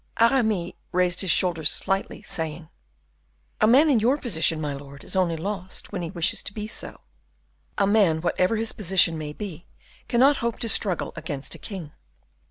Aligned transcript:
Aramis 0.19 0.71
raised 0.91 1.21
his 1.21 1.29
shoulders 1.29 1.69
slightly, 1.71 2.23
saying: 2.23 2.69
"A 3.59 3.67
man 3.67 3.87
in 3.87 3.99
your 3.99 4.17
position, 4.17 4.59
my 4.59 4.73
lord, 4.73 5.03
is 5.03 5.15
only 5.15 5.37
lost 5.37 5.91
when 5.91 6.01
he 6.01 6.09
wishes 6.09 6.41
to 6.41 6.53
be 6.55 6.67
so." 6.67 7.01
"A 7.77 7.85
man, 7.85 8.19
whatever 8.19 8.55
his 8.55 8.73
position 8.73 9.15
may 9.15 9.31
be, 9.31 9.67
cannot 10.07 10.37
hope 10.37 10.57
to 10.61 10.69
struggle 10.69 11.13
against 11.15 11.53
a 11.53 11.59
king." 11.59 11.91